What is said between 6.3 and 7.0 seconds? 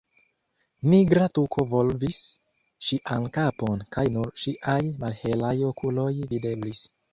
videblis.